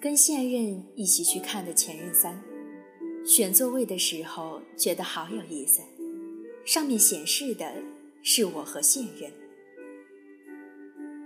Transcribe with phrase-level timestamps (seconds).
[0.00, 2.42] 跟现任一起去看的《前任三》，
[3.28, 5.82] 选座位的时候觉得好有意思，
[6.64, 7.70] 上面显示的
[8.22, 9.30] 是我和现任。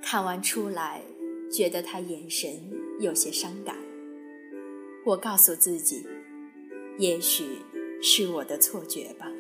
[0.03, 1.03] 看完出来，
[1.53, 2.51] 觉得他眼神
[2.99, 3.77] 有些伤感。
[5.07, 6.05] 我告诉自己，
[6.99, 7.45] 也许
[8.03, 9.31] 是我的错觉吧。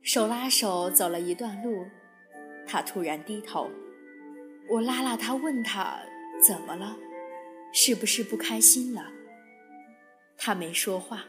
[0.00, 1.84] 手拉手走了一段路，
[2.66, 3.68] 他突然低头，
[4.70, 6.00] 我拉拉他，问他
[6.40, 6.96] 怎么了。
[7.76, 9.10] 是不是不开心了？
[10.38, 11.24] 他没说话。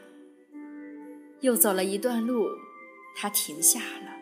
[1.40, 2.46] 又走了一段路，
[3.16, 4.16] 他停下了，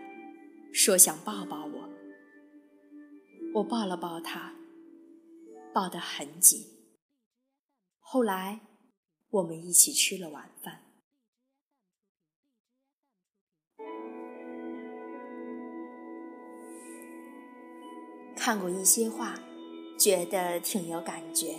[0.72, 1.88] 说想抱抱我。
[3.52, 4.54] 我抱了抱他，
[5.72, 6.60] 抱得很紧。
[8.00, 8.60] 后来，
[9.28, 10.80] 我们一起吃了晚饭。
[18.34, 19.38] 看过一些话，
[19.98, 21.58] 觉得挺有感觉。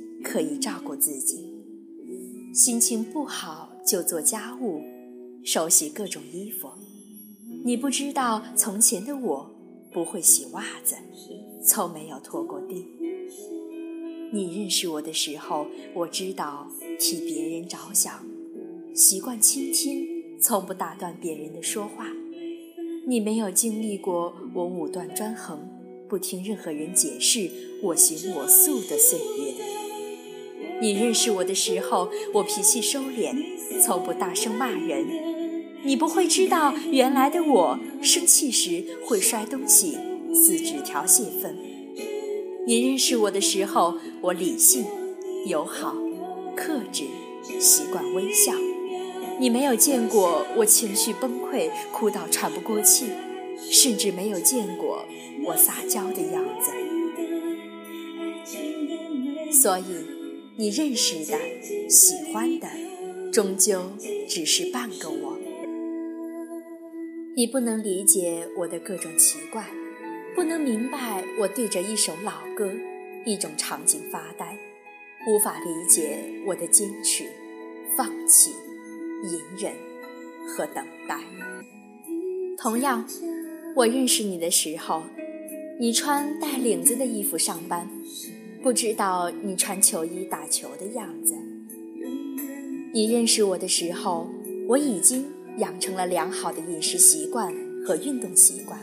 [0.23, 1.51] 可以照顾自己，
[2.53, 4.81] 心情不好就做家务，
[5.43, 6.69] 手洗各种衣服。
[7.63, 9.51] 你不知道从前的我
[9.91, 10.95] 不会洗袜子，
[11.63, 12.87] 从没有拖过地。
[14.33, 18.25] 你认识我的时候，我知道替别人着想，
[18.95, 20.07] 习惯倾听，
[20.39, 22.07] 从不打断别人的说话。
[23.07, 25.67] 你没有经历过我武断专横，
[26.07, 27.49] 不听任何人解释，
[27.83, 29.70] 我行我素的岁月。
[30.81, 33.35] 你认识我的时候，我脾气收敛，
[33.79, 35.05] 从不大声骂人。
[35.83, 39.99] 你不会知道，原来的我生气时会摔东西、
[40.33, 41.55] 撕纸条泄愤。
[42.65, 44.85] 你认识我的时候，我理性、
[45.45, 45.95] 友好、
[46.55, 47.03] 克制，
[47.59, 48.51] 习惯微笑。
[49.39, 53.05] 你没有见过我情绪崩溃、哭到喘不过气，
[53.59, 55.05] 甚至没有见过
[55.45, 56.71] 我撒娇的样子。
[59.51, 60.20] 所以。
[60.57, 61.37] 你认识的、
[61.89, 62.67] 喜欢的，
[63.31, 63.93] 终究
[64.27, 65.37] 只是半个我。
[67.35, 69.65] 你不能理解我的各种奇怪，
[70.35, 72.73] 不能明白我对着一首老歌、
[73.25, 74.57] 一种场景发呆，
[75.25, 77.23] 无法理解我的坚持、
[77.95, 78.51] 放弃、
[79.23, 79.73] 隐忍
[80.45, 81.17] 和等待。
[82.57, 83.07] 同样，
[83.75, 85.03] 我认识你的时候，
[85.79, 87.89] 你穿带领子的衣服上班。
[88.63, 91.33] 不知道你穿球衣打球的样子。
[92.93, 94.29] 你认识我的时候，
[94.67, 95.25] 我已经
[95.57, 97.51] 养成了良好的饮食习惯
[97.83, 98.79] 和运动习惯。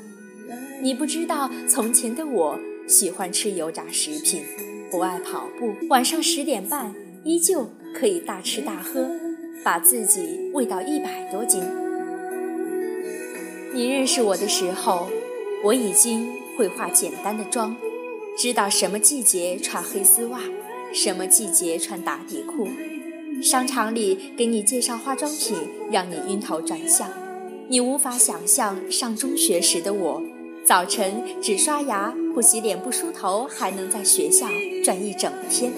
[0.83, 4.43] 你不知道从前的我喜欢吃油炸食品，
[4.91, 9.09] 不爱跑步，晚上十点半依旧可以大吃大喝，
[9.63, 11.63] 把自己喂到一百多斤。
[13.73, 15.09] 你认识我的时候，
[15.63, 17.77] 我已经会化简单的妆。
[18.39, 20.39] 知道什么季节穿黑丝袜，
[20.95, 22.69] 什么季节穿打底裤。
[23.43, 25.57] 商场里给你介绍化妆品，
[25.91, 27.11] 让你晕头转向。
[27.67, 30.23] 你无法想象上中学时的我，
[30.65, 34.47] 早晨只刷牙不洗脸不梳头，还能在学校
[34.85, 35.73] 转一整天。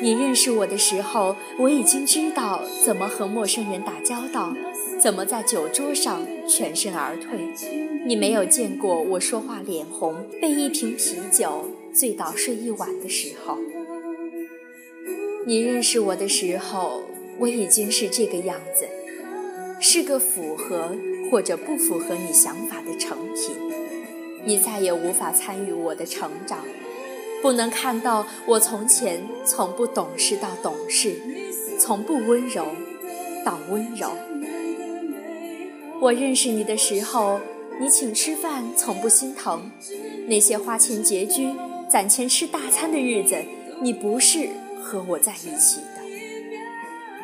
[0.00, 4.54] 你认识我的时候，我已经知道怎么和陌生人打交道。
[5.00, 7.38] 怎么在酒桌上全身而退？
[8.04, 13.56] 你没有见过我说话脸红，被一瓶啤酒醉倒睡一晚的时候。
[15.46, 17.02] 你认识我的时候，
[17.38, 18.88] 我已经是这个样子，
[19.80, 20.96] 是个符合
[21.30, 23.56] 或者不符合你想法的成品。
[24.44, 26.64] 你再也无法参与我的成长，
[27.40, 31.20] 不能看到我从前从不懂事到懂事，
[31.78, 32.66] 从不温柔
[33.44, 34.10] 到温柔。
[36.00, 37.40] 我认识你的时候，
[37.80, 39.58] 你请吃饭从不心疼；
[40.28, 41.52] 那些花钱拮据、
[41.90, 43.36] 攒钱吃大餐的日子，
[43.82, 44.48] 你不是
[44.80, 45.98] 和我在一起的。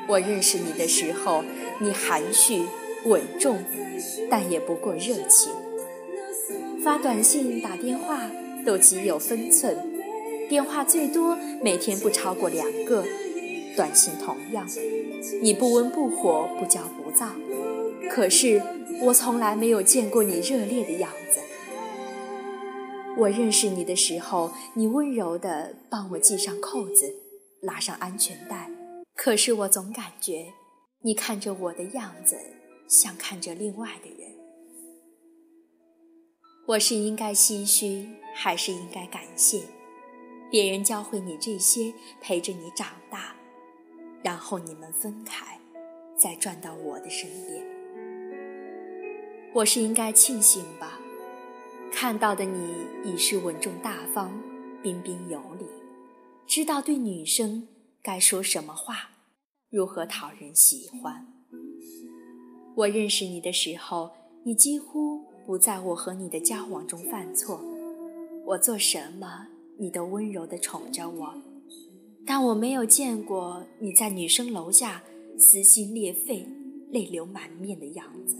[0.08, 1.44] 我认识你的时候，
[1.78, 2.64] 你含蓄
[3.04, 3.58] 稳重，
[4.28, 5.52] 但也不过热情。
[6.82, 8.28] 发短信、打电话
[8.66, 9.76] 都极有分寸，
[10.48, 13.04] 电话最多每天不超过两个，
[13.76, 14.66] 短信同样，
[15.40, 17.28] 你不温不火，不骄不躁。
[18.10, 18.62] 可是
[19.02, 21.40] 我从来没有见过你热烈的样子。
[23.16, 27.14] 我认识你的时候，你温柔地帮我系上扣子，
[27.62, 28.70] 拉上安全带，
[29.14, 30.52] 可是我总感觉
[31.02, 32.36] 你看着我的样子，
[32.88, 34.34] 像看着另外的人。
[36.66, 39.62] 我是应该唏嘘，还是应该感谢？
[40.50, 43.34] 别人教会你这些，陪着你长大，
[44.22, 45.60] 然后你们分开，
[46.16, 47.73] 再转到我的身边。
[49.54, 50.98] 我是应该庆幸吧？
[51.92, 52.74] 看到的你
[53.04, 54.36] 已是稳重大方、
[54.82, 55.64] 彬彬有礼，
[56.44, 57.68] 知道对女生
[58.02, 59.10] 该说什么话，
[59.70, 61.24] 如何讨人喜欢。
[62.74, 64.10] 我认识你的时候，
[64.44, 67.60] 你几乎不在我和你的交往中犯错，
[68.46, 69.46] 我做什么
[69.78, 71.32] 你都温柔地宠着我，
[72.26, 75.04] 但我没有见过你在女生楼下
[75.38, 76.44] 撕心裂肺、
[76.90, 78.36] 泪流满面的样子，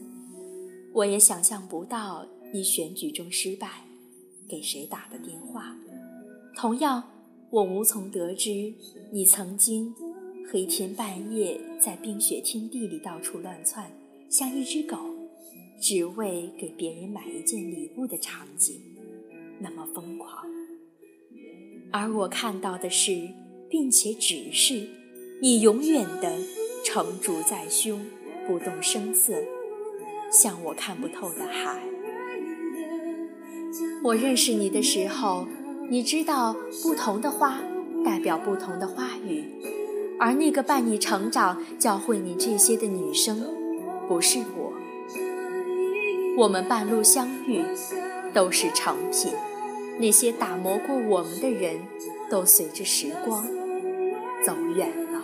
[0.94, 2.26] 我也想象不到。
[2.52, 3.85] 你选举中失败，
[4.49, 5.76] 给谁打的电话？
[6.56, 7.02] 同样，
[7.50, 8.73] 我无从得知
[9.11, 9.93] 你曾经
[10.49, 13.91] 黑天半夜在冰雪天地里到处乱窜，
[14.31, 14.96] 像一只狗，
[15.81, 18.81] 只为给别人买一件礼物的场景，
[19.58, 20.47] 那么疯狂。
[21.90, 23.29] 而我看到的是，
[23.69, 24.88] 并且只是
[25.43, 26.38] 你永远的
[26.85, 28.00] 成竹在胸，
[28.47, 29.43] 不动声色，
[30.31, 31.81] 像我看不透的海。
[34.03, 35.47] 我认识你的时候，
[35.88, 37.61] 你知道不同的花
[38.05, 39.44] 代表不同的花语，
[40.19, 43.43] 而那个伴你成长、教会你这些的女生，
[44.06, 44.73] 不是我。
[46.37, 47.65] 我们半路相遇，
[48.32, 49.32] 都是成品。
[49.99, 51.81] 那些打磨过我们的人，
[52.29, 53.47] 都随着时光
[54.44, 55.24] 走远了。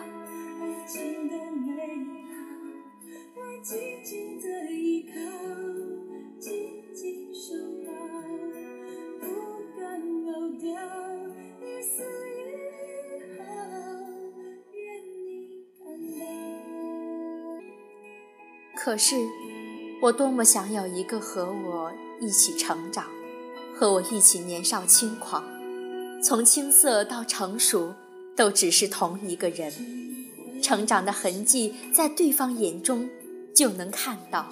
[18.82, 19.14] 可是，
[20.00, 23.04] 我多么想有一个和我一起成长，
[23.76, 25.44] 和我一起年少轻狂，
[26.24, 27.92] 从青涩到成熟，
[28.34, 29.70] 都只是同一个人，
[30.62, 33.06] 成长的痕迹在对方眼中
[33.54, 34.48] 就能看到。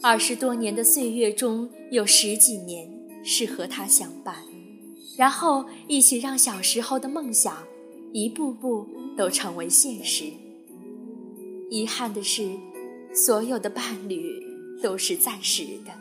[0.00, 2.90] 二十多年的岁月中有十几年
[3.22, 4.36] 是和他相伴，
[5.18, 7.58] 然后一起让小时候的梦想
[8.14, 8.86] 一步步
[9.18, 10.32] 都成为现实。
[11.70, 12.48] 遗憾的是，
[13.12, 14.42] 所有的伴侣
[14.82, 15.92] 都是暂时的。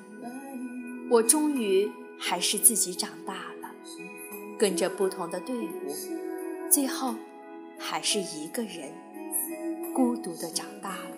[1.10, 3.70] 我终于还是自己长大了，
[4.58, 5.94] 跟着不同的队伍，
[6.70, 7.16] 最后
[7.78, 8.92] 还是一个人
[9.94, 11.18] 孤独的长大了。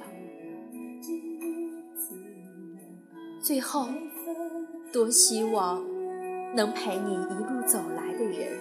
[3.42, 3.88] 最后，
[4.92, 5.84] 多希望
[6.56, 8.57] 能陪你一路走来的人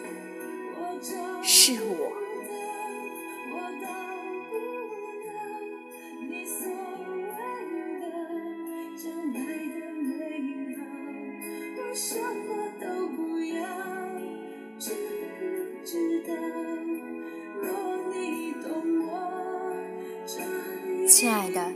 [21.19, 21.73] 亲爱的，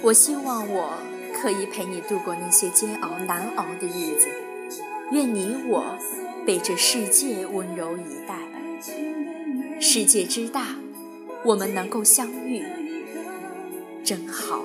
[0.00, 0.94] 我希望我
[1.34, 4.26] 可以陪你度过那些煎熬难熬的日子。
[5.12, 5.98] 愿你我
[6.46, 8.38] 被这世界温柔以待。
[9.78, 10.76] 世界之大，
[11.44, 12.64] 我们能够相遇，
[14.02, 14.64] 真好。